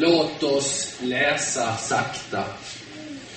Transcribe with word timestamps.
Låt 0.00 0.42
oss 0.42 0.96
läsa 1.02 1.76
sakta. 1.76 2.44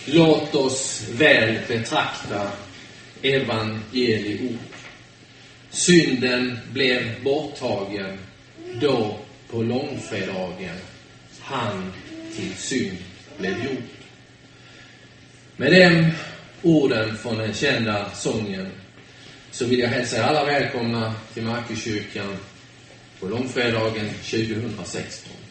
Låt 0.06 0.56
oss 0.56 1.08
väl 1.12 1.60
betrakta 1.68 2.52
evangelieord. 3.22 4.58
Synden 5.70 6.60
blev 6.72 7.24
borttagen 7.24 8.18
då 8.82 9.20
på 9.50 9.64
långfredagen 9.64 10.78
han 11.40 11.92
till 12.36 12.54
synd 12.58 12.98
blev 13.38 13.64
gjord. 13.64 13.84
Med 15.58 15.72
de 15.72 16.12
orden 16.62 17.18
från 17.18 17.38
den 17.38 17.54
kända 17.54 18.12
sången 18.16 18.68
så 19.52 19.66
vill 19.66 19.80
jag 19.80 19.90
hälsa 19.90 20.18
er 20.18 20.22
alla 20.22 20.46
välkomna 20.46 21.14
till 21.34 21.44
Markuskyrkan 21.44 22.38
på 23.20 23.28
långfredagen 23.28 24.10
2016. 24.10 25.43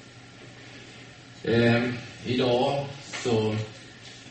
Eh, 1.44 1.82
idag 2.26 2.86
så 3.22 3.56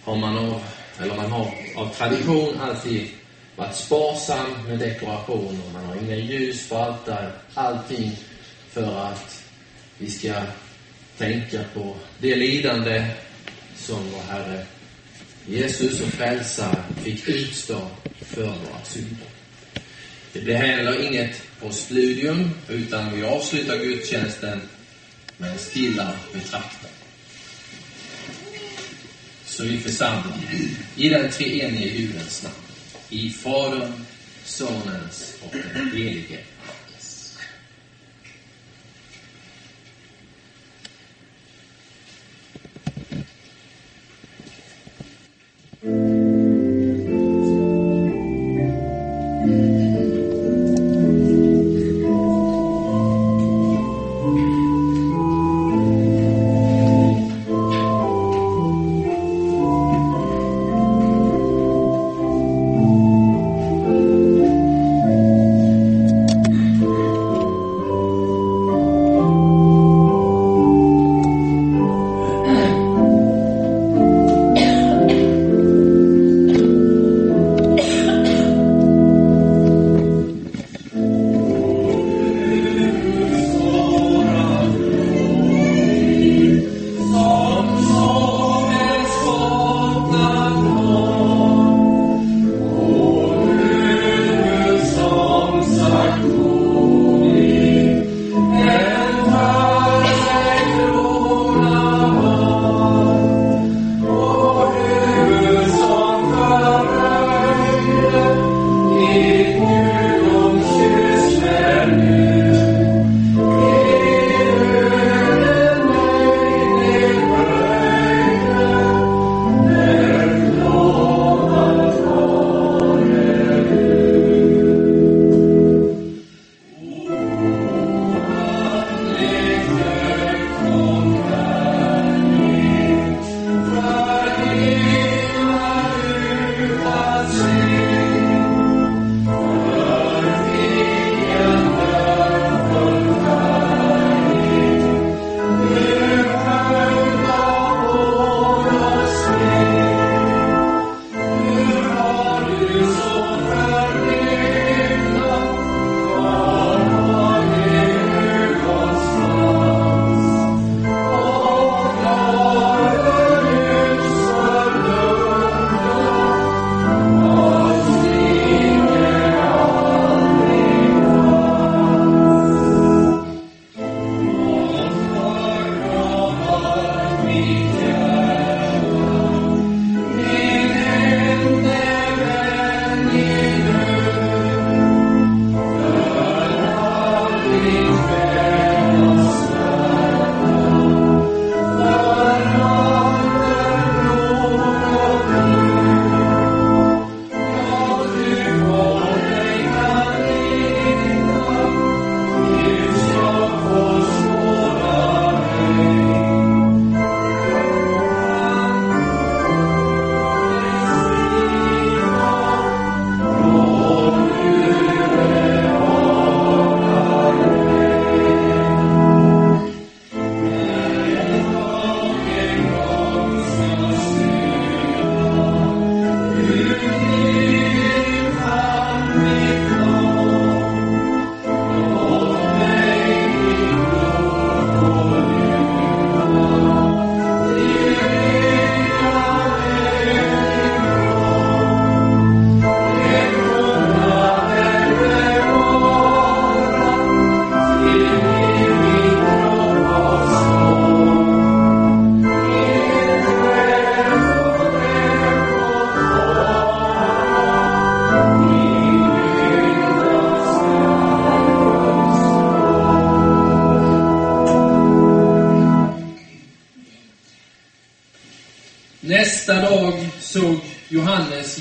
har 0.03 0.15
man 0.15 0.37
av, 0.37 0.61
eller 0.99 1.15
man 1.15 1.31
har 1.31 1.53
av 1.75 1.93
tradition 1.97 2.59
alltid 2.61 3.07
varit 3.55 3.75
sparsam 3.75 4.47
med 4.67 4.79
dekorationer. 4.79 5.73
Man 5.73 5.85
har 5.85 5.95
inga 5.95 6.15
ljus 6.15 6.69
på 6.69 6.77
altaret, 6.77 7.33
allting 7.53 8.17
för 8.69 9.05
att 9.05 9.43
vi 9.97 10.11
ska 10.11 10.33
tänka 11.17 11.59
på 11.73 11.95
det 12.19 12.35
lidande 12.35 13.05
som 13.75 14.11
vår 14.11 14.21
Herre 14.33 14.65
Jesus 15.45 16.01
och 16.01 16.07
frälsare 16.07 16.83
fick 17.03 17.27
utstå 17.27 17.87
för 18.21 18.43
våra 18.43 18.83
synder. 18.83 19.27
Det 20.33 20.41
blir 20.41 20.55
heller 20.55 21.05
inget 21.05 21.41
postludium, 21.59 22.49
utan 22.69 23.15
vi 23.15 23.23
avslutar 23.23 23.77
gudstjänsten 23.77 24.61
med 25.37 25.51
en 25.51 25.57
stilla 25.57 26.13
betraktan. 26.33 26.90
Så 29.51 29.63
vi 29.63 29.79
församlar 29.79 30.37
i 30.95 31.09
den 31.09 31.31
treenige 31.31 31.89
Gudens 31.89 32.43
namn, 32.43 32.55
i 33.09 33.29
Faderns, 33.29 33.95
Sonens 34.45 35.33
och 35.41 35.55
den 35.75 35.91
helige. 35.91 36.39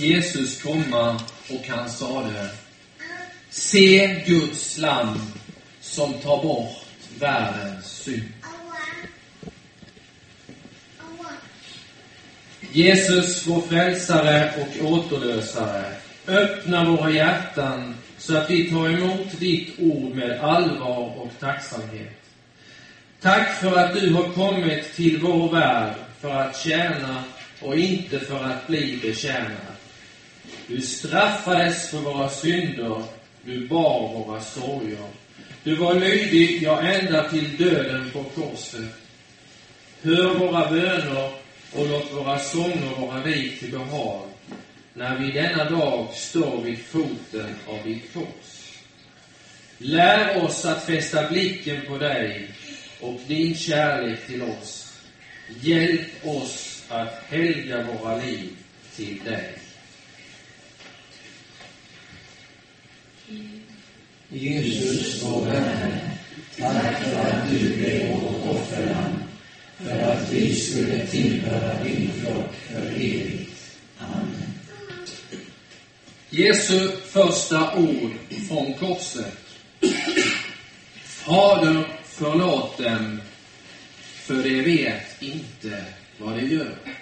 Jesus 0.00 0.62
komma 0.62 1.20
och 1.48 1.68
han 1.68 1.90
sade 1.90 2.50
Se 3.50 4.22
Guds 4.26 4.78
lam 4.78 5.20
som 5.80 6.12
tar 6.12 6.42
bort 6.42 6.84
världens 7.18 7.86
synd. 7.86 8.32
Jesus, 12.72 13.46
vår 13.46 13.60
frälsare 13.60 14.52
och 14.60 14.92
återlösare, 14.92 15.84
öppna 16.26 16.84
våra 16.84 17.10
hjärtan 17.10 17.94
så 18.18 18.36
att 18.36 18.50
vi 18.50 18.70
tar 18.70 18.88
emot 18.88 19.40
ditt 19.40 19.78
ord 19.78 20.14
med 20.14 20.40
allvar 20.40 21.20
och 21.20 21.30
tacksamhet. 21.40 22.20
Tack 23.20 23.54
för 23.54 23.76
att 23.76 23.94
du 23.94 24.12
har 24.14 24.32
kommit 24.32 24.94
till 24.94 25.20
vår 25.20 25.52
värld 25.52 25.94
för 26.20 26.30
att 26.30 26.60
tjäna 26.60 27.24
och 27.60 27.76
inte 27.76 28.20
för 28.20 28.44
att 28.44 28.66
bli 28.66 28.98
betjänad. 29.02 29.69
Du 30.70 30.80
straffades 30.80 31.90
för 31.90 31.98
våra 31.98 32.30
synder, 32.30 33.02
du 33.44 33.68
bar 33.68 34.08
våra 34.08 34.40
sorger. 34.40 35.06
Du 35.64 35.74
var 35.74 35.94
lydig, 35.94 36.62
ja, 36.62 36.80
ända 36.80 37.28
till 37.28 37.56
döden 37.56 38.10
på 38.12 38.24
korset. 38.24 38.94
Hör 40.02 40.34
våra 40.34 40.70
böner 40.70 41.30
och 41.72 41.88
låt 41.88 42.12
våra 42.12 42.38
sånger 42.38 43.00
vara 43.00 43.20
dig 43.20 43.56
till 43.56 43.70
behag, 43.70 44.28
när 44.94 45.18
vi 45.18 45.32
denna 45.32 45.70
dag 45.70 46.08
står 46.14 46.62
vid 46.62 46.78
foten 46.78 47.54
av 47.68 47.78
ditt 47.84 48.12
kors. 48.12 48.78
Lär 49.78 50.44
oss 50.44 50.64
att 50.64 50.86
fästa 50.86 51.28
blicken 51.28 51.80
på 51.88 51.98
dig 51.98 52.48
och 53.00 53.20
din 53.26 53.54
kärlek 53.54 54.26
till 54.26 54.42
oss. 54.42 54.92
Hjälp 55.60 56.26
oss 56.26 56.84
att 56.88 57.22
helga 57.28 57.86
våra 57.92 58.16
liv 58.16 58.48
till 58.96 59.18
dig. 59.24 59.69
Jesus, 64.28 65.22
vår 65.22 65.46
Herre, 65.46 66.00
tack 66.58 67.04
för 67.04 67.20
att 67.20 67.50
du 67.50 67.76
blev 67.76 68.08
vårt 68.08 68.56
offerlamm, 68.56 69.22
för 69.78 70.00
att 70.00 70.32
vi 70.32 70.54
skulle 70.54 71.06
tillhöra 71.06 71.84
din 71.84 72.10
flock 72.12 72.54
för 72.54 72.86
evigt. 72.86 73.76
Amen. 73.98 74.50
Jesu 76.30 76.88
första 76.88 77.76
ord 77.76 78.10
från 78.48 78.74
korset. 78.74 79.38
Fader, 81.04 81.84
förlåt 82.04 82.78
dem, 82.78 83.20
för 84.00 84.42
de 84.42 84.62
vet 84.62 85.22
inte 85.22 85.84
vad 86.18 86.36
de 86.36 86.46
gör. 86.46 86.99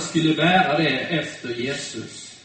Han 0.00 0.08
skulle 0.08 0.34
bära 0.34 0.78
det 0.78 0.98
efter 0.98 1.54
Jesus. 1.54 2.36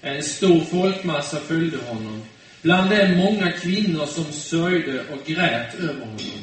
En 0.00 0.22
stor 0.22 0.60
folkmassa 0.60 1.40
följde 1.40 1.76
honom, 1.76 2.22
bland 2.62 2.90
dem 2.90 3.16
många 3.16 3.52
kvinnor 3.52 4.06
som 4.06 4.24
sörjde 4.24 5.00
och 5.00 5.26
grät 5.26 5.74
över 5.74 6.00
honom. 6.00 6.40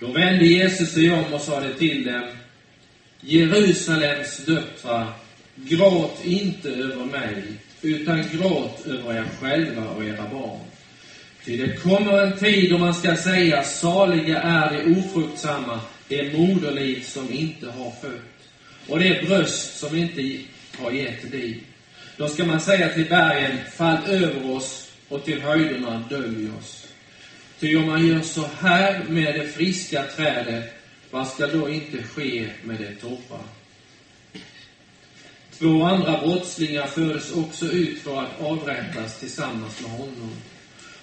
Då 0.00 0.06
vände 0.06 0.46
Jesus 0.46 0.92
sig 0.92 1.10
om 1.10 1.34
och 1.34 1.40
sade 1.40 1.74
till 1.74 2.04
dem, 2.04 2.28
Jerusalems 3.20 4.44
döttrar, 4.46 5.12
gråt 5.56 6.20
inte 6.24 6.68
över 6.68 7.04
mig, 7.04 7.42
utan 7.82 8.24
gråt 8.32 8.86
över 8.86 9.14
er 9.14 9.26
själva 9.40 9.88
och 9.88 10.04
era 10.04 10.28
barn. 10.28 10.60
Ty 11.44 11.56
det 11.56 11.76
kommer 11.76 12.26
en 12.26 12.38
tid 12.38 12.70
då 12.70 12.78
man 12.78 12.94
ska 12.94 13.16
säga, 13.16 13.62
saliga 13.62 14.42
är 14.42 14.70
de 14.70 14.98
ofruktsamma, 14.98 15.80
det 16.08 16.38
moderliv 16.38 17.04
som 17.04 17.32
inte 17.32 17.66
har 17.66 17.90
fött, 17.90 18.31
och 18.88 18.98
det 18.98 19.26
bröst 19.26 19.78
som 19.78 19.96
inte 19.96 20.38
har 20.78 20.90
gett 20.90 21.30
dig. 21.30 21.62
Då 22.16 22.28
ska 22.28 22.44
man 22.44 22.60
säga 22.60 22.88
till 22.88 23.08
bergen, 23.08 23.58
fall 23.76 23.98
över 24.06 24.50
oss, 24.50 24.92
och 25.08 25.24
till 25.24 25.42
höjderna 25.42 26.04
dölj 26.10 26.50
oss. 26.58 26.86
Ty 27.60 27.76
om 27.76 27.86
man 27.86 28.06
gör 28.06 28.20
så 28.20 28.48
här 28.60 29.04
med 29.08 29.34
det 29.34 29.46
friska 29.46 30.02
trädet, 30.16 30.64
vad 31.10 31.28
ska 31.28 31.46
då 31.46 31.68
inte 31.68 32.02
ske 32.02 32.48
med 32.64 32.80
det 32.80 32.94
torra? 32.94 33.40
Två 35.58 35.84
andra 35.84 36.20
brottslingar 36.20 36.86
fördes 36.86 37.32
också 37.32 37.66
ut 37.66 37.98
för 37.98 38.22
att 38.22 38.40
avrättas 38.40 39.20
tillsammans 39.20 39.80
med 39.80 39.90
honom. 39.90 40.36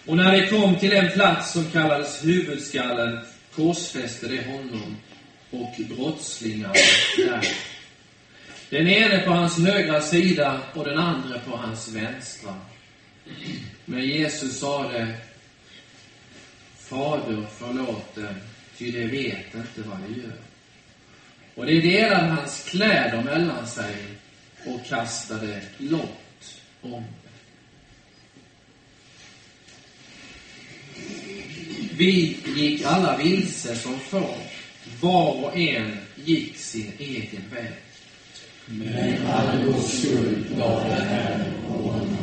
Och 0.05 0.17
när 0.17 0.31
de 0.31 0.47
kom 0.47 0.75
till 0.75 0.89
den 0.89 1.11
plats 1.11 1.53
som 1.53 1.71
kallades 1.71 2.25
huvudskallen 2.25 3.19
korsfäste 3.55 4.27
de 4.27 4.43
honom 4.43 4.97
och 5.51 5.75
brottslingar 5.89 6.73
där. 7.17 7.47
Den 8.69 8.87
ene 8.87 9.19
på 9.19 9.31
hans 9.31 9.59
högra 9.59 10.01
sida 10.01 10.61
och 10.73 10.85
den 10.85 10.97
andra 10.97 11.39
på 11.39 11.57
hans 11.57 11.87
vänstra. 11.87 12.55
Men 13.85 14.05
Jesus 14.05 14.59
sade, 14.59 15.13
Fader, 16.77 17.45
förlåt 17.57 18.15
dem, 18.15 18.35
ty 18.77 18.91
de 18.91 19.07
vet 19.07 19.55
inte 19.55 19.89
vad 19.89 19.97
de 19.99 20.21
gör. 20.21 20.33
Och 21.55 21.65
de 21.65 21.79
delade 21.81 22.27
hans 22.27 22.63
kläder 22.69 23.23
mellan 23.23 23.67
sig 23.67 23.95
och 24.65 24.85
kastade 24.85 25.61
lott 25.77 26.61
om. 26.81 27.03
Vi 31.97 32.37
gick 32.55 32.85
alla 32.85 33.17
vilse 33.17 33.75
som 33.75 33.99
får, 33.99 34.37
var 34.99 35.43
och 35.43 35.57
en 35.57 35.97
gick 36.15 36.57
sin 36.57 36.91
egen 36.99 37.43
väg. 37.53 37.73
Men 38.65 39.27
all 39.27 39.65
vår 39.65 39.81
skuld 39.81 40.57
lade 40.57 40.93
Herren 40.95 41.53
på 41.67 41.73
honom. 41.73 42.17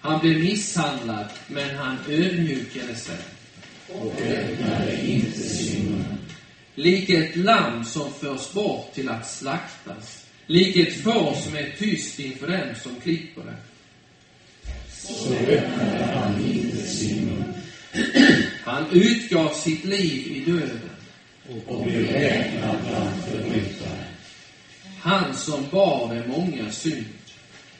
Han 0.00 0.20
blev 0.20 0.38
misshandlad, 0.38 1.26
men 1.46 1.76
han 1.76 1.96
ödmjukade 2.08 2.94
sig. 2.94 3.18
och 3.88 4.20
öppnade 4.20 5.06
inte 5.06 5.40
sin 5.40 5.84
mun. 5.84 6.18
Lik 6.74 7.10
ett 7.10 7.36
lamm 7.36 7.84
som 7.84 8.12
förs 8.12 8.52
bort 8.52 8.94
till 8.94 9.08
att 9.08 9.30
slaktas. 9.30 10.24
Lik 10.46 10.76
ett 10.76 11.02
får 11.02 11.34
som 11.34 11.56
är 11.56 11.74
tyst 11.78 12.18
inför 12.18 12.48
dem 12.48 12.74
som 12.82 13.00
klipper 13.00 13.42
det. 13.42 13.56
Så 14.90 15.34
öppnade 15.34 16.04
han 16.04 16.44
inte 16.44 16.86
sin 16.86 17.26
mun 17.26 17.54
Han 18.64 18.84
utgav 18.92 19.54
sitt 19.54 19.84
liv 19.84 20.26
i 20.36 20.50
döden 20.50 20.91
och 21.66 21.84
blev 21.84 22.06
räknad 22.10 22.76
bland 22.88 23.24
förbrytare 23.24 24.04
Han 24.98 25.34
som 25.34 25.68
bar 25.70 26.14
de 26.14 26.28
många 26.28 26.70
synd. 26.70 27.06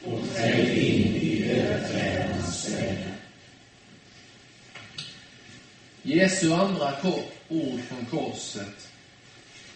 och 0.05 0.19
trädde 0.35 0.81
in 0.81 1.15
i 1.15 1.51
överträdarnas 1.51 2.63
ställe. 2.63 3.13
Jesu 6.01 6.53
andra 6.53 6.93
ord 7.49 7.79
från 7.79 8.05
korset. 8.05 8.87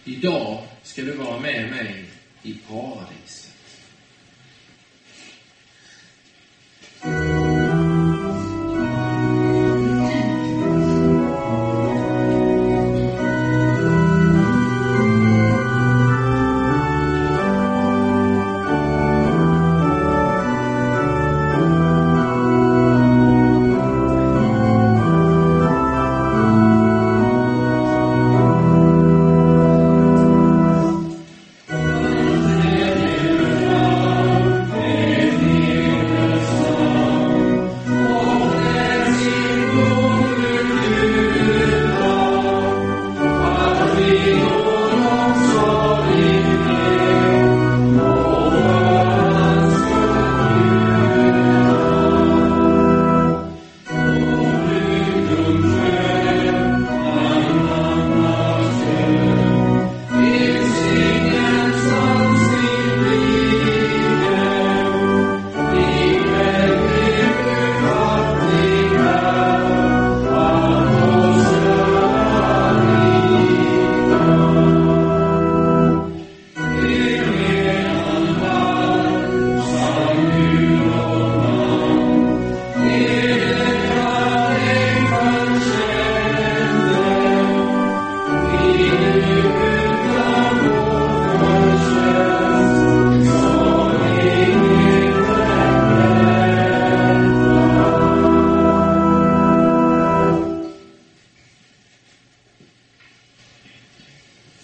Idag 0.03 0.63
ska 0.83 1.01
du 1.01 1.11
vara 1.11 1.39
med 1.39 1.69
mig 1.69 2.05
i 2.43 2.53
paradiset. 2.53 3.53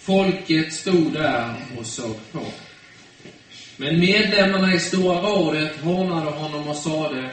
Folket 0.04 0.72
stod 0.72 1.12
där 1.12 1.54
och 1.78 1.86
såg 1.86 2.32
på. 2.32 2.46
Men 3.76 4.00
medlemmarna 4.00 4.74
i 4.74 4.78
Stora 4.78 5.20
rådet 5.20 5.80
hånade 5.80 6.30
honom 6.30 6.68
och 6.68 6.76
sade, 6.76 7.30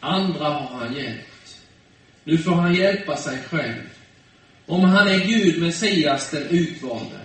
andra 0.00 0.44
har 0.44 0.78
han 0.78 0.94
hjälpt. 0.96 1.60
Nu 2.24 2.38
får 2.38 2.52
han 2.52 2.74
hjälpa 2.74 3.16
sig 3.16 3.38
själv. 3.50 3.82
Om 4.66 4.84
han 4.84 5.08
är 5.08 5.18
Gud, 5.18 5.62
Messias, 5.62 6.30
den 6.30 6.42
utvalde. 6.42 7.18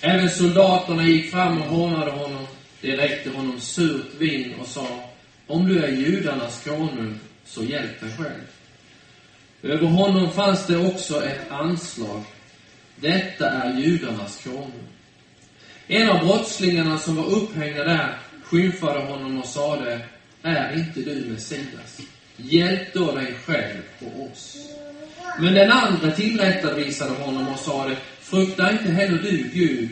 Även 0.00 0.30
soldaterna 0.30 1.04
gick 1.04 1.30
fram 1.30 1.62
och 1.62 1.68
hånade 1.68 2.10
honom. 2.10 2.46
De 2.80 2.96
räckte 2.96 3.30
honom 3.30 3.60
surt 3.60 4.14
vin 4.18 4.54
och 4.60 4.66
sa, 4.66 5.10
om 5.46 5.68
du 5.68 5.84
är 5.84 5.88
judarnas 5.88 6.64
konung, 6.64 7.18
så 7.44 7.64
hjälp 7.64 8.00
dig 8.00 8.10
själv. 8.18 8.44
Över 9.62 9.86
honom 9.86 10.32
fanns 10.32 10.66
det 10.66 10.76
också 10.76 11.24
ett 11.24 11.50
anslag. 11.50 12.24
Detta 13.04 13.50
är 13.50 13.78
judarnas 13.78 14.40
konung. 14.44 14.72
En 15.86 16.10
av 16.10 16.18
brottslingarna 16.26 16.98
som 16.98 17.16
var 17.16 17.24
upphängda 17.24 17.84
där 17.84 18.18
skymfade 18.42 19.00
honom 19.00 19.40
och 19.40 19.46
sade, 19.46 20.00
är 20.42 20.78
inte 20.78 21.00
du 21.00 21.24
Messias? 21.30 22.00
Hjälp 22.36 22.94
då 22.94 23.12
dig 23.12 23.34
själv 23.44 23.82
och 24.00 24.30
oss. 24.32 24.56
Men 25.38 25.54
den 25.54 25.72
andra 25.72 26.10
tillrättavisade 26.10 27.10
honom 27.10 27.48
och 27.48 27.58
sade, 27.58 27.96
frukta 28.20 28.72
inte 28.72 28.90
heller 28.92 29.18
du 29.22 29.50
Gud, 29.52 29.88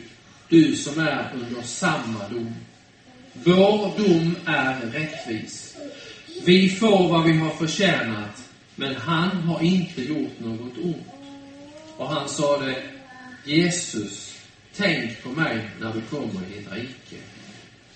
du 0.49 0.77
som 0.77 0.99
är 0.99 1.33
under 1.35 1.63
samma 1.63 2.29
dom. 2.29 2.55
Vår 3.33 3.99
dom 3.99 4.37
är 4.47 4.81
rättvis. 4.93 5.77
Vi 6.45 6.69
får 6.71 7.09
vad 7.09 7.25
vi 7.25 7.39
har 7.39 7.51
förtjänat, 7.51 8.49
men 8.77 8.97
han 8.97 9.31
har 9.31 9.63
inte 9.63 10.03
gjort 10.03 10.41
något 10.41 10.79
ont. 10.79 11.07
Och 11.97 12.09
han 12.09 12.29
sade, 12.29 12.77
Jesus, 13.45 14.35
tänk 14.77 15.23
på 15.23 15.29
mig 15.29 15.71
när 15.81 15.93
du 15.93 16.01
kommer 16.01 16.41
i 16.47 16.59
ditt 16.59 16.73
rike. 16.73 17.23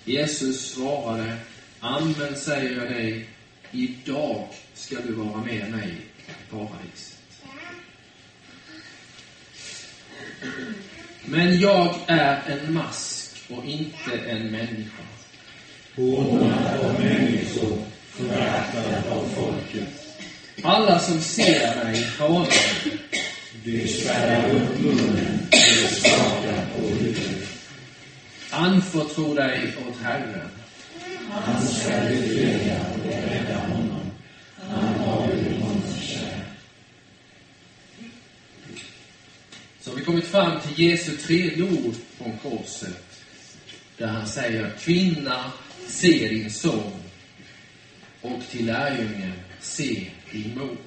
Jesus 0.05 0.73
svarade, 0.73 1.37
Amen 1.79 2.35
säger 2.35 2.77
jag 2.77 2.91
dig, 2.91 3.29
idag 3.71 4.47
ska 4.73 4.95
du 4.95 5.13
vara 5.13 5.43
med 5.43 5.71
mig 5.71 5.91
i 6.17 6.51
paradiset. 6.51 7.17
Men 11.25 11.59
jag 11.59 11.95
är 12.07 12.41
en 12.47 12.73
mask 12.73 13.35
och 13.49 13.65
inte 13.65 14.11
en 14.27 14.51
människa. 14.51 15.03
Hånad 15.95 16.79
av 16.79 16.99
människor, 16.99 17.77
föraktad 18.09 19.11
av 19.11 19.29
folket. 19.35 19.87
Alla 20.63 20.99
som 20.99 21.21
ser 21.21 21.83
mig 21.83 22.07
hånar 22.19 22.39
mig. 22.41 22.97
De 23.63 23.87
spärrar 23.87 24.49
upp 24.51 24.79
munnen, 24.79 25.36
på 26.75 26.87
huvudet. 26.87 27.49
Anförtro 28.49 29.33
dig 29.33 29.75
åt 29.89 30.01
Herren. 30.03 30.49
Han 31.29 31.67
ska 31.67 31.89
befria 31.89 32.79
och 32.93 33.05
rädda 33.05 33.59
honom. 33.59 34.11
Han 34.55 34.93
har 34.93 35.27
ju 35.27 35.59
honom 35.59 35.83
kär. 36.01 36.43
Så 39.81 39.91
har 39.91 39.97
vi 39.97 40.05
kommit 40.05 40.27
fram 40.27 40.59
till 40.61 40.85
Jesu 40.85 41.17
tredje 41.17 41.63
ord 41.63 41.95
från 42.17 42.37
korset. 42.37 43.03
Där 43.97 44.07
han 44.07 44.27
säger, 44.27 44.73
kvinna, 44.79 45.51
se 45.87 46.27
din 46.27 46.51
son. 46.51 46.93
Och 48.21 48.41
till 48.51 48.65
lärjungen, 48.65 49.33
se 49.59 50.07
din 50.31 50.57
mor. 50.57 50.77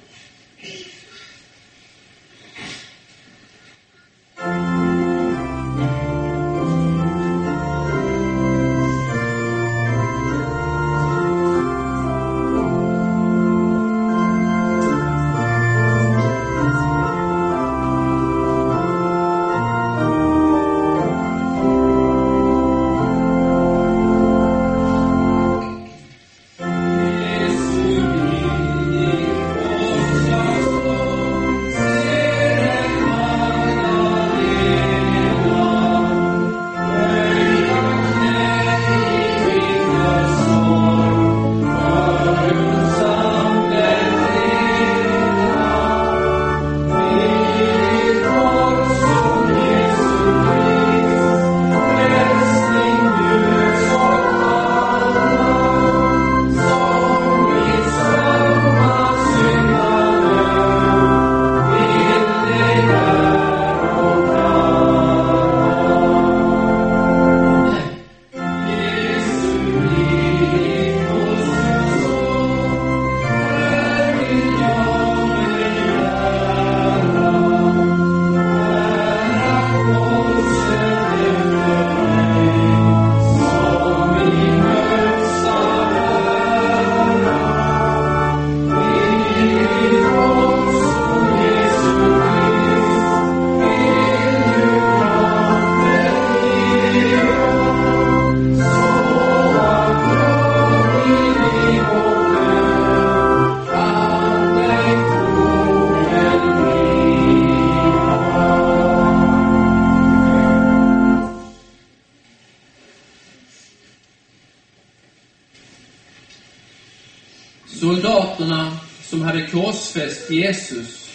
Soldaterna 117.81 118.77
som 119.03 119.21
hade 119.21 119.47
korsfäst 119.47 120.31
Jesus 120.31 121.09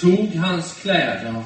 tog 0.00 0.34
hans 0.34 0.74
kläder 0.82 1.44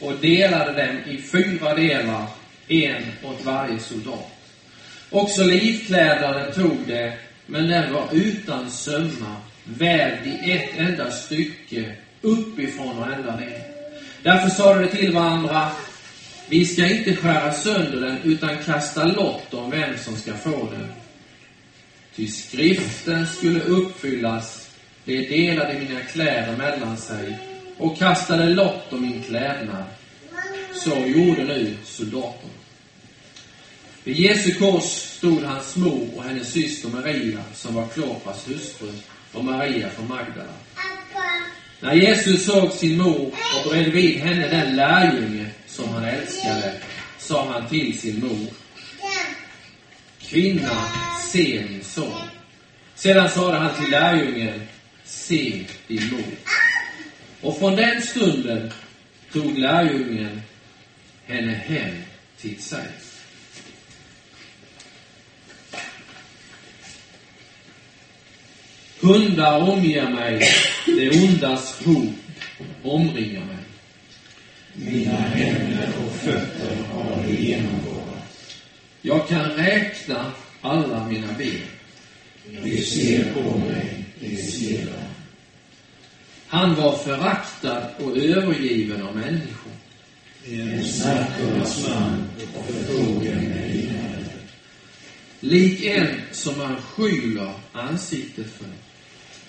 och 0.00 0.14
delade 0.14 0.86
dem 0.86 0.96
i 1.06 1.22
fyra 1.22 1.74
delar, 1.74 2.26
en 2.68 3.02
åt 3.22 3.44
varje 3.44 3.78
soldat. 3.78 4.30
Också 5.10 5.44
livkläderna 5.44 6.44
tog 6.44 6.76
det, 6.86 7.12
men 7.46 7.68
den 7.68 7.92
var 7.92 8.08
utan 8.12 8.70
sömmar, 8.70 9.36
vävd 9.64 10.26
i 10.26 10.50
ett 10.52 10.70
enda 10.78 11.10
stycke, 11.10 11.92
uppifrån 12.22 12.98
och 12.98 13.12
ända 13.12 13.36
ner. 13.36 13.62
Därför 14.22 14.48
sade 14.48 14.80
de 14.80 14.88
till 14.88 15.12
varandra, 15.12 15.70
vi 16.48 16.64
ska 16.64 16.86
inte 16.86 17.16
skära 17.16 17.52
sönder 17.52 18.00
den, 18.00 18.18
utan 18.24 18.58
kasta 18.64 19.04
lott 19.04 19.54
om 19.54 19.70
vem 19.70 19.98
som 19.98 20.16
ska 20.16 20.34
få 20.34 20.68
den. 20.70 20.88
Ty 22.18 22.28
skriften 22.28 23.26
skulle 23.26 23.60
uppfyllas, 23.60 24.68
de 25.04 25.28
delade 25.28 25.78
mina 25.78 26.00
kläder 26.00 26.56
mellan 26.56 26.96
sig 26.96 27.38
och 27.76 27.98
kastade 27.98 28.48
lott 28.48 28.92
om 28.92 29.02
min 29.02 29.22
klädnad. 29.22 29.84
Så 30.74 30.90
gjorde 31.06 31.44
nu 31.44 31.76
soldaterna. 31.84 32.52
Vid 34.04 34.16
Jesu 34.16 34.54
kors 34.54 34.84
stod 34.84 35.42
hans 35.42 35.76
mor 35.76 36.08
och 36.16 36.24
hennes 36.24 36.52
syster 36.52 36.88
Maria, 36.88 37.40
som 37.54 37.74
var 37.74 37.88
Klopas 37.88 38.48
hustru, 38.48 38.92
och 39.32 39.44
Maria 39.44 39.90
från 39.90 40.08
Magdala. 40.08 40.54
När 41.80 41.94
Jesus 41.94 42.46
såg 42.46 42.72
sin 42.72 42.98
mor 42.98 43.32
och 43.64 43.70
bredvid 43.70 44.18
henne 44.18 44.48
den 44.48 44.76
lärjunge 44.76 45.46
som 45.66 45.88
han 45.88 46.04
älskade, 46.04 46.74
sa 47.18 47.52
han 47.52 47.68
till 47.68 47.98
sin 47.98 48.20
mor. 48.20 48.48
Kvinna, 50.28 50.84
se 51.20 51.64
min 51.68 51.84
son. 51.84 52.28
Sedan 52.94 53.28
sade 53.28 53.58
han 53.58 53.74
till 53.74 53.90
lärjungen, 53.90 54.60
se 55.04 55.64
din 55.86 56.10
mor. 56.10 56.22
Och 57.40 57.58
från 57.58 57.76
den 57.76 58.02
stunden 58.02 58.72
tog 59.32 59.58
lärjungen 59.58 60.42
henne 61.26 61.52
hem 61.52 61.94
till 62.40 62.62
sig. 62.62 62.86
Hundar 69.00 69.60
omger 69.60 70.10
mig, 70.10 70.48
det 70.86 71.10
ondas 71.10 71.82
hot 71.84 72.14
omringar 72.82 73.44
mig. 73.44 73.56
Mina 74.72 75.16
händer 75.16 75.88
och 76.06 76.12
fötter 76.12 76.76
har 76.92 77.24
du 77.26 77.34
genomgått. 77.34 77.87
Jag 79.02 79.28
kan 79.28 79.50
räkna 79.50 80.32
alla 80.60 81.06
mina 81.06 81.32
ben. 81.32 81.62
De 82.64 82.82
ser 82.82 83.32
på 83.32 83.58
mig, 83.58 84.04
de 84.20 84.36
dem. 84.84 84.94
Han 86.46 86.74
var 86.74 86.98
föraktad 86.98 87.84
och 87.98 88.16
övergiven 88.16 89.02
av 89.02 89.16
människor. 89.16 89.72
En 90.46 90.84
smärtornas 90.84 91.88
man 91.88 92.28
och 92.54 92.66
förtrogen 92.66 93.44
med. 93.44 93.68
Lik 95.40 95.84
en 95.84 96.20
som 96.32 96.58
man 96.58 96.76
skyler 96.82 97.52
ansiktet 97.72 98.46
för. 98.50 98.66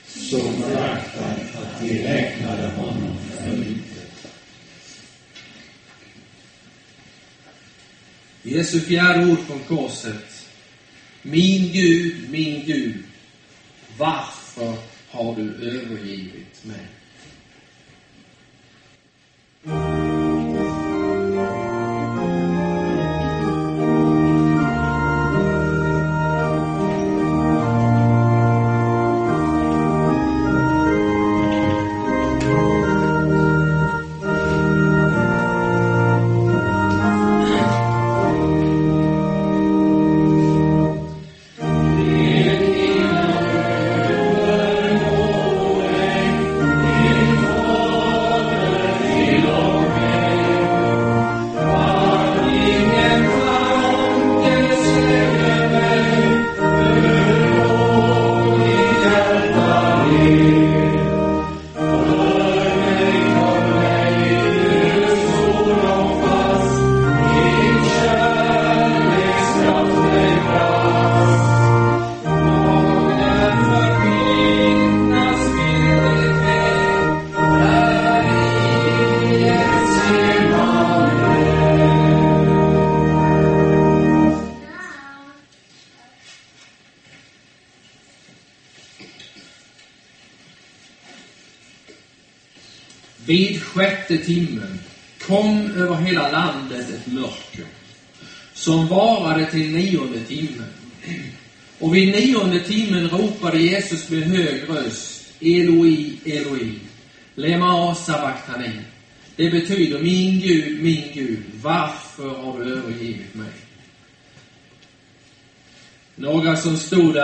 Så 0.08 0.40
föraktad 0.40 1.36
att 1.54 1.84
vi 1.84 2.04
räknade 2.04 2.68
honom 2.68 3.18
för 3.38 3.56
Jesu 8.44 8.80
fjärde 8.80 9.32
ord 9.32 9.40
från 9.40 9.60
korset. 9.60 10.46
Min 11.22 11.72
Gud, 11.74 12.30
min 12.30 12.66
Gud, 12.66 13.04
varför 13.98 14.74
har 15.10 15.36
du 15.36 15.54
övergivit 15.56 16.66
mig? 16.66 16.86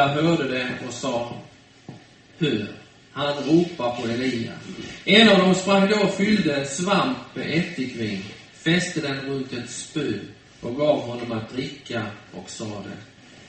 Där 0.08 0.22
hörde 0.22 0.48
det 0.48 0.68
och 0.88 0.94
sa, 0.94 1.34
hör, 2.40 2.68
han 3.12 3.34
ropar 3.34 4.02
på 4.02 4.08
Elia. 4.08 4.52
En 5.06 5.30
av 5.30 5.38
dem 5.38 5.56
sprang 5.56 5.90
då 5.90 5.96
och 6.00 6.14
fyllde 6.14 6.56
en 6.56 6.68
svamp 6.68 7.18
med 7.34 7.58
ättikvin, 7.58 8.24
fäste 8.54 9.02
den 9.02 9.22
runt 9.22 9.54
ett 9.54 9.70
spö 9.70 10.14
och 10.62 10.76
gav 10.76 11.02
honom 11.02 11.32
att 11.32 11.54
dricka 11.54 12.06
och 12.32 12.50
sade, 12.50 12.92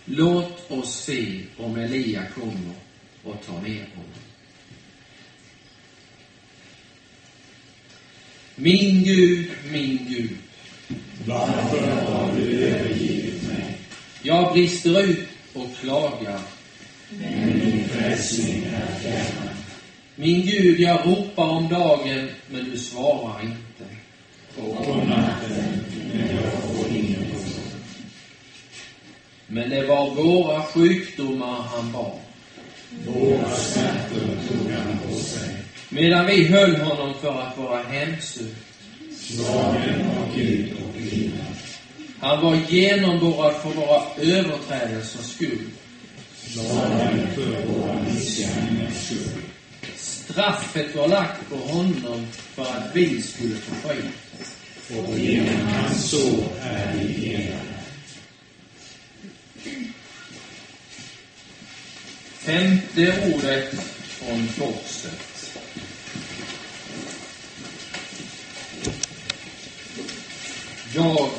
låt 0.04 0.70
oss 0.70 0.94
se 0.94 1.40
om 1.56 1.76
Elia 1.76 2.22
kommer 2.34 2.74
och 3.24 3.46
tar 3.46 3.60
ner 3.60 3.86
honom. 3.94 4.20
Min 8.54 9.04
Gud, 9.04 9.50
min 9.72 10.06
Gud, 10.08 10.36
Varför 11.26 11.90
har 11.90 12.36
du 12.36 12.64
övergivit 12.64 13.42
mig? 13.48 13.78
jag 14.22 14.52
brister 14.52 15.00
ut 15.00 15.28
och 15.56 15.76
klagar. 15.80 16.40
Men 17.10 17.58
min 17.58 17.88
frälsning 17.88 18.64
är 18.64 19.00
fjärran. 19.00 19.56
Min 20.14 20.46
Gud, 20.46 20.80
jag 20.80 21.06
ropar 21.06 21.48
om 21.48 21.68
dagen, 21.68 22.28
men 22.50 22.70
du 22.70 22.78
svarar 22.78 23.42
inte. 23.42 23.94
Och 24.56 24.88
om 24.88 25.08
natten, 25.08 25.84
men 26.14 26.36
jag 26.36 26.52
får 26.52 26.96
ingen 26.96 27.20
ro. 27.20 27.38
Men 29.46 29.70
det 29.70 29.86
var 29.86 30.14
våra 30.14 30.62
sjukdomar 30.62 31.62
han 31.62 31.92
bar. 31.92 32.18
Våra 33.06 33.50
smärtor 33.50 34.28
tog 34.48 34.70
han 34.70 34.98
på 34.98 35.14
sig. 35.14 35.56
Medan 35.88 36.26
vi 36.26 36.44
höll 36.44 36.76
honom 36.76 37.14
för 37.20 37.40
att 37.40 37.58
vara 37.58 37.82
hemsökt. 37.82 38.66
Slagen 39.16 40.06
av 40.06 40.36
Gud 40.36 40.72
och 40.72 41.00
lidande. 41.00 41.55
Han 42.20 42.42
var 42.42 42.56
genomborrad 42.68 43.54
för 43.54 43.68
våra 43.70 44.02
överträdelsers 44.16 45.26
skull. 45.26 45.70
Straffet 49.96 50.96
var 50.96 51.08
lagt 51.08 51.48
på 51.50 51.56
honom 51.56 52.26
för 52.32 52.62
att 52.62 52.90
vi 52.96 53.22
skulle 53.22 53.56
få 53.56 53.88
frid. 53.88 54.10
Och 55.06 55.18
genom 55.18 55.66
hans 55.66 56.10
sår 56.10 56.44
är 56.62 56.94
vi. 56.94 57.54
Femte 62.38 63.34
ordet 63.34 63.74
från 64.06 64.48
korset. 64.58 65.36
Jag 70.94 71.30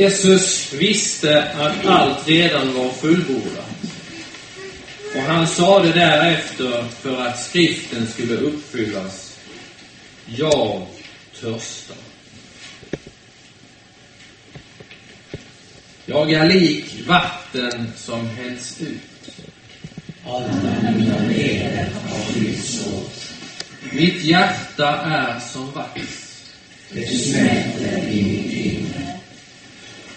Jesus 0.00 0.72
visste 0.72 1.42
att 1.42 1.86
allt 1.86 2.28
redan 2.28 2.74
var 2.74 2.88
fullbordat. 2.88 3.70
Och 5.14 5.22
han 5.22 5.46
sade 5.46 5.92
därefter 5.92 6.84
för 7.00 7.22
att 7.26 7.42
skriften 7.42 8.06
skulle 8.06 8.34
uppfyllas. 8.34 9.38
Jag 10.26 10.86
törstar. 11.40 11.96
Jag 16.06 16.32
är 16.32 16.48
lik 16.48 17.06
vatten 17.06 17.92
som 17.96 18.28
hälls 18.28 18.80
ut. 18.80 19.30
Alla 20.26 20.92
mina 20.96 21.18
leder 21.28 21.88
har 22.08 22.32
fyllts 22.32 22.86
åt. 22.86 23.32
Mitt 23.92 24.22
hjärta 24.22 24.96
är 24.96 25.40
som 25.40 25.72
vax. 25.72 26.00
Det 26.92 27.06
smälter 27.06 28.08
i 28.08 28.22
mitt 28.22 28.52
inre. 28.52 28.99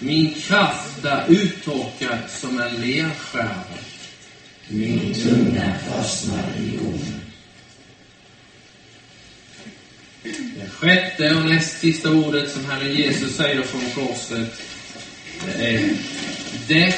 Min 0.04 0.34
kraft 0.34 1.04
är 1.04 1.24
uttorkad 1.28 2.18
som 2.28 2.60
en 2.60 2.74
lerskärva. 2.74 3.78
Min 4.68 5.14
tunga 5.14 5.74
fastnar 5.78 6.44
i 6.58 6.76
gom. 6.76 7.00
Det 10.22 10.70
sjätte 10.70 11.34
och 11.34 11.44
näst 11.44 11.78
sista 11.78 12.10
ordet 12.10 12.50
som 12.50 12.64
Herren 12.64 12.94
Jesus 12.94 13.36
säger 13.36 13.62
från 13.62 14.06
korset, 14.06 14.60
det 15.44 15.74
är 15.74 15.96
Det 16.68 16.94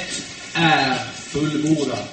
är 0.54 0.94
fullbordat. 1.14 2.12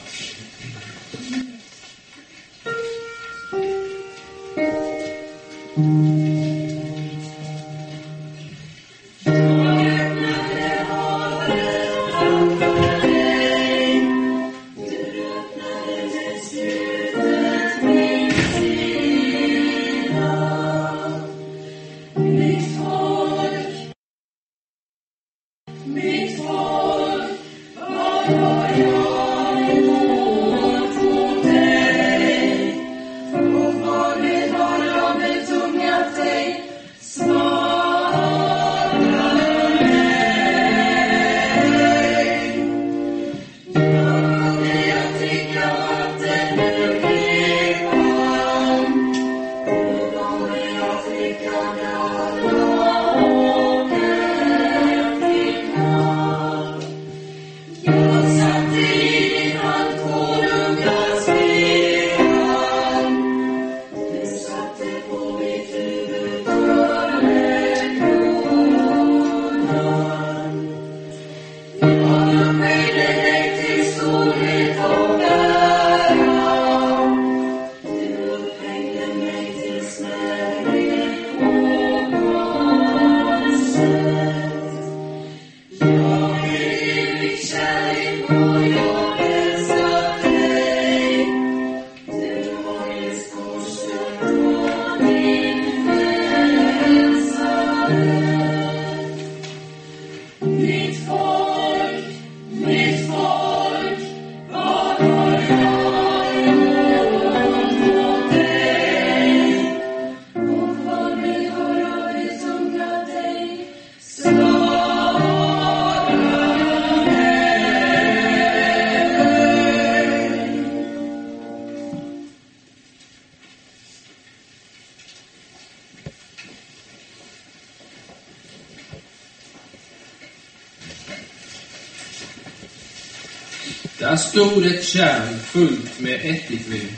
stod 134.30 134.66
ett 134.66 134.84
kärl 134.84 135.38
fullt 135.38 136.00
med 136.00 136.20
ättikvin. 136.24 136.92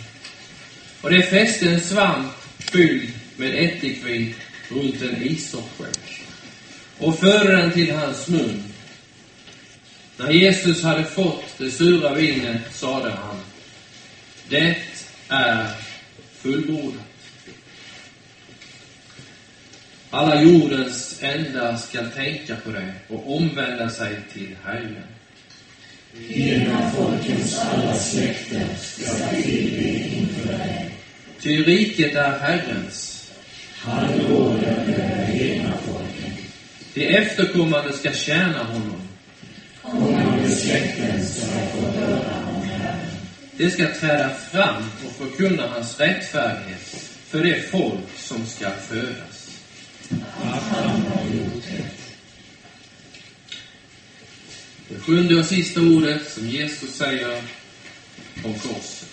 Och 1.01 1.11
det 1.11 1.23
fäste 1.23 1.69
en 1.69 1.81
svamp 1.81 2.33
fylld 2.59 3.09
med 3.35 3.63
ättikvin 3.65 4.35
runt 4.69 5.01
en 5.01 5.23
isopsjö 5.23 5.85
och 6.97 7.19
förde 7.19 7.57
den 7.57 7.71
till 7.71 7.95
hans 7.95 8.27
mun. 8.27 8.63
När 10.17 10.31
Jesus 10.31 10.83
hade 10.83 11.03
fått 11.03 11.57
det 11.57 11.71
sura 11.71 12.13
vinet 12.13 12.75
sade 12.75 13.11
han, 13.11 13.38
det 14.49 14.77
är 15.27 15.67
fullbordat. 16.38 17.01
Alla 20.09 20.41
jordens 20.41 21.19
ändar 21.21 21.77
skall 21.77 22.11
tänka 22.11 22.55
på 22.55 22.71
det 22.71 22.93
och 23.07 23.35
omvända 23.35 23.89
sig 23.89 24.17
till 24.33 24.55
Herren. 24.63 25.14
Hela 26.19 26.91
folkens 26.91 27.60
alla 27.60 27.93
släkter 27.93 28.67
ska 28.78 29.28
tillbe 29.41 29.84
inför 29.84 30.54
dig. 30.54 30.95
Ty 31.41 31.63
riket 31.63 32.15
är 32.15 32.39
Herrens. 32.39 33.30
Han 33.78 34.13
råder 34.13 34.67
över 34.67 35.25
hela 35.25 35.71
folken. 35.78 36.34
De 36.93 37.15
efterkommande 37.15 37.93
ska 37.93 38.13
tjäna 38.13 38.63
honom. 38.63 39.01
Kommande 39.82 40.49
släkten 40.49 41.25
ska 41.25 41.45
få 41.45 41.99
höra 41.99 42.45
om 42.56 42.63
Herren. 42.63 43.08
De 43.58 43.69
ska 43.69 43.88
träda 43.99 44.30
fram 44.30 44.84
och 45.06 45.12
förkunna 45.12 45.67
hans 45.67 45.99
rättfärdighet 45.99 47.12
för 47.28 47.43
det 47.43 47.62
folk 47.71 48.17
som 48.17 48.45
ska 48.45 48.69
födas. 48.69 49.60
Att 50.43 50.62
han 50.62 50.89
har 50.89 51.23
gjort 51.36 51.63
det. 51.71 52.05
Det 54.89 55.00
sjunde 55.00 55.36
och 55.39 55.45
sista 55.45 55.82
ordet 55.82 56.32
som 56.34 56.50
Jesus 56.50 56.95
säger 56.95 57.41
om 58.43 58.54
korset. 58.54 59.10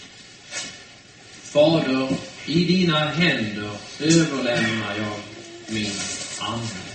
Fader, 1.43 2.09
i 2.47 2.65
dina 2.65 2.99
händer 2.99 3.71
överlämnar 4.01 4.97
jag 4.97 5.17
min 5.69 5.93
ande. 6.39 6.92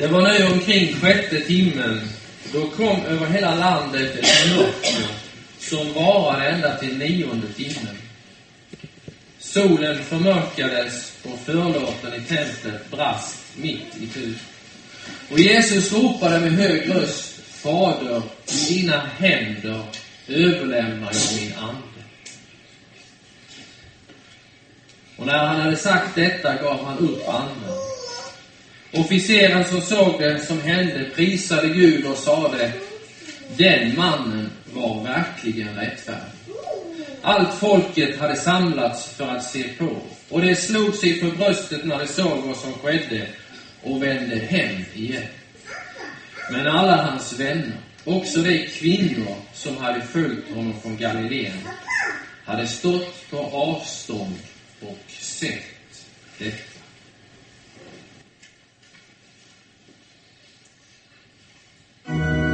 Det 0.00 0.06
var 0.06 0.22
nu 0.22 0.46
omkring 0.52 0.94
sjätte 0.94 1.40
timmen. 1.40 2.00
Då 2.52 2.66
kom 2.66 3.04
över 3.06 3.26
hela 3.26 3.54
landet 3.54 4.16
ett 4.16 4.56
mörker 4.56 5.06
som 5.58 5.92
varade 5.92 6.48
ända 6.48 6.76
till 6.76 6.98
nionde 6.98 7.46
timmen. 7.52 7.96
Solen 9.38 10.04
förmörkades 10.04 11.12
och 11.22 11.38
förlåten 11.44 12.14
i 12.14 12.20
templet 12.20 12.90
brast 12.90 13.36
mitt 13.56 13.96
i 14.00 14.06
tu. 14.06 14.34
Och 15.30 15.40
Jesus 15.40 15.92
ropade 15.92 16.40
med 16.40 16.52
hög 16.52 16.94
röst, 16.94 17.34
Fader, 17.50 18.22
i 18.46 18.74
dina 18.74 19.00
händer 19.18 19.82
överlämnar 20.28 21.12
jag 21.12 21.40
min 21.40 21.54
ande. 21.58 22.04
Och 25.16 25.26
när 25.26 25.46
han 25.46 25.60
hade 25.60 25.76
sagt 25.76 26.14
detta 26.14 26.62
gav 26.62 26.84
han 26.84 26.98
upp 26.98 27.28
anden. 27.28 27.79
Officeren 28.92 29.64
som 29.64 29.80
såg 29.80 30.20
det 30.20 30.38
som 30.38 30.60
hände 30.60 31.10
prisade 31.14 31.68
Gud 31.68 32.06
och 32.06 32.16
sade, 32.16 32.72
den 33.56 33.96
mannen 33.96 34.50
var 34.72 35.04
verkligen 35.04 35.76
rättfärdig. 35.76 36.40
Allt 37.22 37.54
folket 37.54 38.18
hade 38.18 38.36
samlats 38.36 39.08
för 39.08 39.28
att 39.28 39.44
se 39.44 39.62
på, 39.62 39.96
och 40.28 40.40
det 40.40 40.56
slog 40.56 40.94
sig 40.94 41.20
för 41.20 41.30
bröstet 41.30 41.84
när 41.84 41.98
de 41.98 42.06
såg 42.06 42.38
vad 42.46 42.56
som 42.56 42.72
skedde 42.72 43.26
och 43.82 44.02
vände 44.02 44.36
hem 44.36 44.84
igen. 44.94 45.26
Men 46.50 46.66
alla 46.66 46.96
hans 46.96 47.40
vänner, 47.40 47.80
också 48.04 48.40
de 48.40 48.66
kvinnor 48.66 49.34
som 49.54 49.76
hade 49.76 50.00
följt 50.00 50.54
honom 50.54 50.80
från 50.82 50.96
Galileen, 50.96 51.68
hade 52.44 52.66
stått 52.66 53.30
på 53.30 53.38
avstånd 53.38 54.38
och 54.80 54.98
sett 55.08 55.64
detta. 56.38 56.69
Jesu 62.10 62.49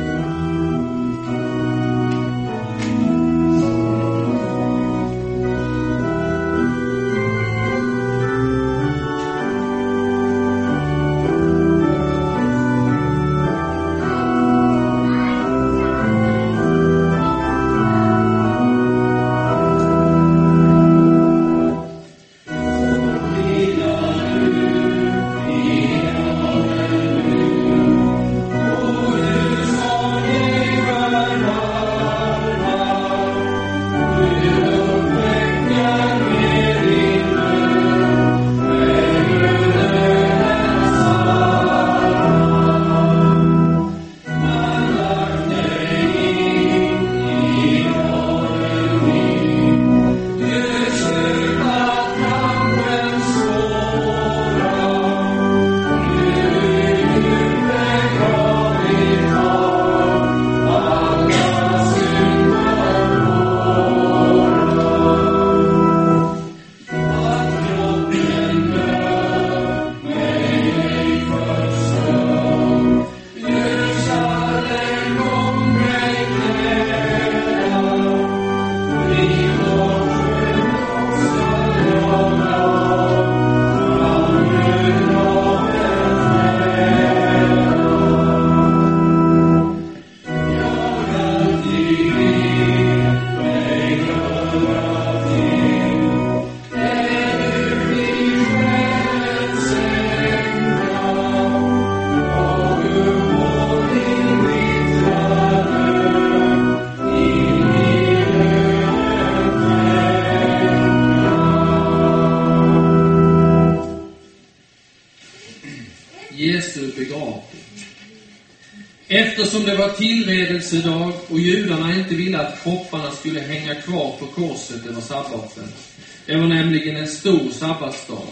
sabbatsdag, 127.76 128.28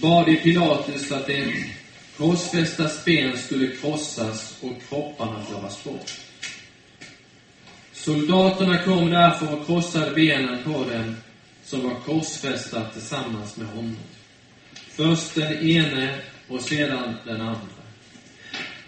bad 0.00 0.28
i 0.28 0.36
Pilatus 0.36 1.12
att 1.12 1.26
de 1.26 1.64
korsfästas 2.16 3.04
ben 3.04 3.38
skulle 3.38 3.76
krossas 3.76 4.54
och 4.60 4.72
kropparna 4.88 5.44
föras 5.44 5.84
bort. 5.84 6.10
Soldaterna 7.92 8.78
kom 8.78 9.10
därför 9.10 9.54
och 9.54 9.66
krossade 9.66 10.10
benen 10.10 10.62
på 10.64 10.70
dem 10.70 11.16
som 11.64 11.82
var 11.82 11.94
korsfästa 11.94 12.90
tillsammans 12.90 13.56
med 13.56 13.68
honom. 13.68 13.96
Först 14.88 15.34
den 15.34 15.68
ene 15.68 16.18
och 16.48 16.60
sedan 16.60 17.14
den 17.24 17.40
andra. 17.40 17.82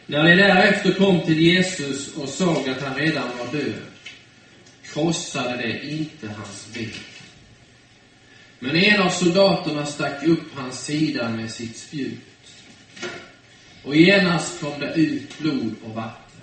När 0.06 0.24
de 0.24 0.36
därefter 0.36 0.92
kom 0.92 1.20
till 1.20 1.40
Jesus 1.40 2.14
och 2.16 2.28
såg 2.28 2.68
att 2.68 2.82
han 2.82 2.94
redan 2.94 3.38
var 3.38 3.52
död, 3.52 3.82
krossade 4.92 5.56
de 5.56 5.90
inte 5.90 6.28
hans 6.28 6.66
ben. 6.74 7.17
Men 8.58 8.76
en 8.76 9.02
av 9.02 9.10
soldaterna 9.10 9.86
stack 9.86 10.22
upp 10.22 10.54
hans 10.54 10.84
sida 10.84 11.28
med 11.28 11.50
sitt 11.50 11.76
spjut. 11.76 12.18
Och 13.84 13.96
genast 13.96 14.60
kom 14.60 14.80
det 14.80 14.94
ut 14.94 15.38
blod 15.38 15.74
och 15.84 15.94
vatten. 15.94 16.40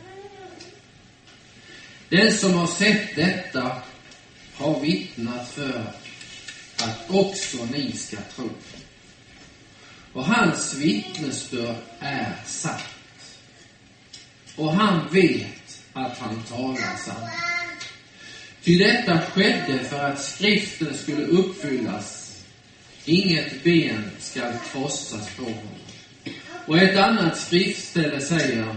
Den 2.10 2.34
som 2.34 2.54
har 2.54 2.68
sett 2.68 3.16
detta 3.16 3.82
har 4.54 4.80
vittnat 4.80 5.50
för 5.50 5.84
att 6.78 7.10
också 7.10 7.66
ni 7.66 7.92
ska 7.92 8.18
tro. 8.36 8.50
Och 10.14 10.26
hans 10.26 10.76
vittnesbörd 10.76 11.76
är 12.00 12.36
sant. 12.46 12.84
Och 14.56 14.74
han 14.74 15.10
vet 15.12 15.82
att 15.94 16.18
han 16.18 16.44
talar 16.44 16.98
sant. 16.98 17.55
Ty 18.66 18.78
detta 18.78 19.22
skedde 19.22 19.80
för 19.90 20.00
att 20.00 20.24
skriften 20.24 20.98
skulle 20.98 21.26
uppfyllas. 21.26 22.36
Inget 23.06 23.64
ben 23.64 24.12
skall 24.20 24.54
krossas 24.72 25.30
på 25.38 25.44
honom. 25.44 25.80
Och 26.66 26.78
ett 26.78 26.98
annat 26.98 27.38
skriftställe 27.38 28.22
säger, 28.22 28.76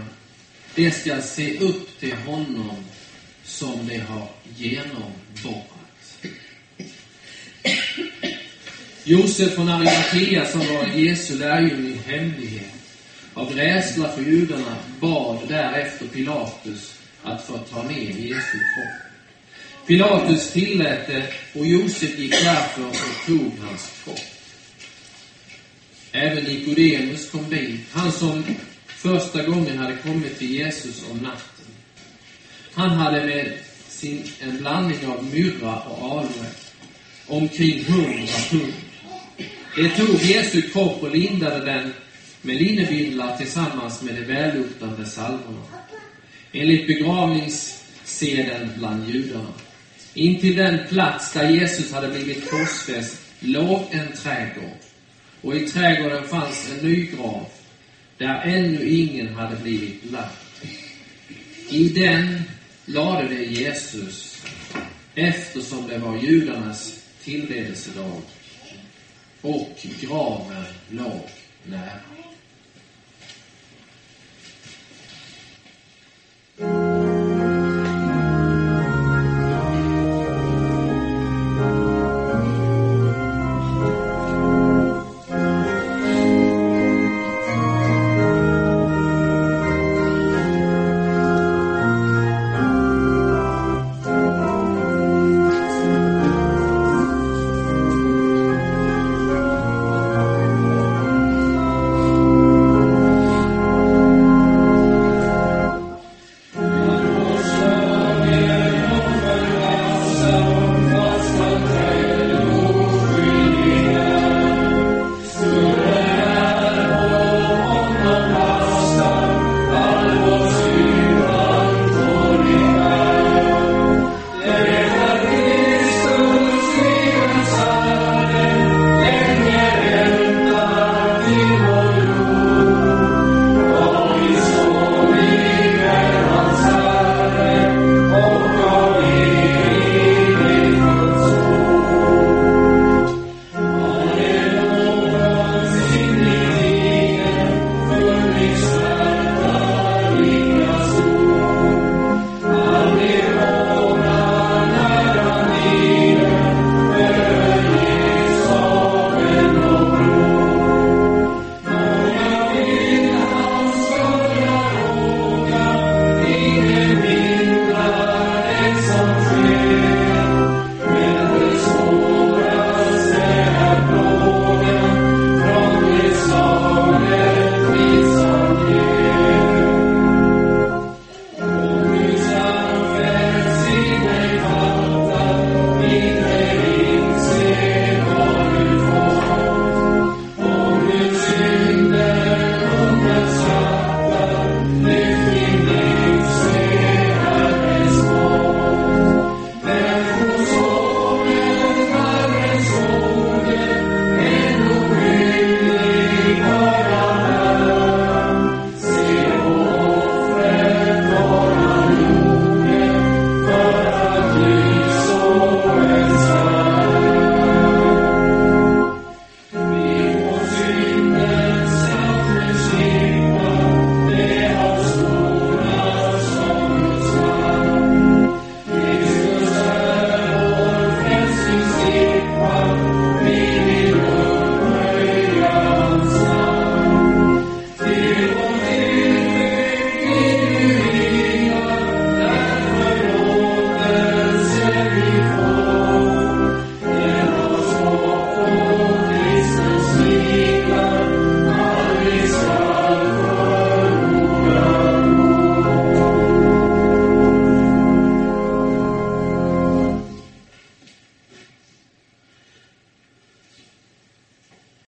det 0.75 0.91
skall 0.91 1.21
se 1.21 1.57
upp 1.57 1.99
till 1.99 2.13
honom 2.13 2.75
som 3.43 3.87
det 3.87 3.97
har 3.97 4.27
genomborrat. 4.57 6.27
Josef 9.03 9.55
från 9.55 9.69
Arimathea, 9.69 10.45
som 10.45 10.59
var 10.59 10.87
Jesu 10.95 11.37
lärjunge 11.37 11.89
i 11.89 12.11
hemlighet, 12.11 12.73
av 13.33 13.55
rädsla 13.55 14.09
för 14.09 14.21
judarna 14.21 14.75
bad 14.99 15.39
därefter 15.47 16.07
Pilatus 16.07 16.93
att 17.23 17.45
få 17.45 17.57
ta 17.57 17.83
ner 17.83 18.09
Jesu 18.09 18.57
kropp. 18.75 19.08
Pilatus 19.89 20.51
tillät 20.51 21.07
det 21.07 21.23
och 21.59 21.67
Josef 21.67 22.19
gick 22.19 22.31
därför 22.31 22.85
och 22.85 23.25
tog 23.25 23.51
hans 23.61 23.91
kropp. 24.03 24.19
Även 26.11 26.43
Nikodemus 26.43 27.29
kom 27.31 27.49
dit, 27.49 27.79
han 27.91 28.11
som 28.11 28.43
första 28.87 29.43
gången 29.43 29.77
hade 29.77 29.95
kommit 29.95 30.39
till 30.39 30.51
Jesus 30.51 31.03
om 31.11 31.17
natten. 31.17 31.65
Han 32.73 32.89
hade 32.89 33.25
med 33.25 33.53
sin, 33.87 34.23
en 34.39 34.57
blandning 34.57 35.07
av 35.07 35.25
myrra 35.33 35.79
och 35.79 36.11
aloe 36.11 36.45
omkring 37.27 37.83
hundra 37.83 38.33
pund. 38.49 38.73
De 39.75 39.89
tog 39.89 40.21
Jesu 40.21 40.61
kropp 40.61 41.03
och 41.03 41.11
lindade 41.15 41.65
den 41.65 41.93
med 42.41 42.55
linnebindlar 42.55 43.37
tillsammans 43.37 44.01
med 44.01 44.15
de 44.15 44.21
välluktande 44.21 45.05
salvorna. 45.05 45.65
Enligt 46.51 46.87
begravningsseden 46.87 48.69
bland 48.77 49.09
judarna. 49.09 49.53
Intill 50.13 50.55
den 50.55 50.87
plats 50.87 51.33
där 51.33 51.49
Jesus 51.49 51.93
hade 51.93 52.07
blivit 52.07 52.49
korsfäst 52.49 53.21
låg 53.39 53.81
en 53.91 54.11
trädgård, 54.11 54.77
och 55.41 55.55
i 55.55 55.67
trädgården 55.67 56.23
fanns 56.23 56.71
en 56.71 56.89
ny 56.89 57.05
grav, 57.05 57.45
där 58.17 58.41
ännu 58.41 58.89
ingen 58.89 59.35
hade 59.35 59.55
blivit 59.55 60.11
lagd. 60.11 60.31
I 61.69 61.89
den 61.89 62.41
lade 62.85 63.27
de 63.27 63.43
Jesus, 63.43 64.43
eftersom 65.15 65.87
det 65.87 65.97
var 65.97 66.17
judarnas 66.17 67.03
tillredelsedag 67.23 68.21
och 69.41 69.77
graven 70.01 70.65
låg 70.89 71.29
nära. 71.63 71.99